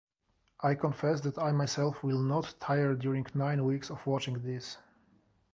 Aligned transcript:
I 0.61 0.73
confess 0.73 1.21
that 1.21 1.37
I 1.37 1.51
myself 1.51 2.01
will 2.03 2.17
not 2.23 2.55
tire 2.59 2.95
during 2.95 3.27
nine 3.35 3.63
weeks 3.63 3.91
of 3.91 4.03
watching 4.07 4.39
this. 4.41 4.79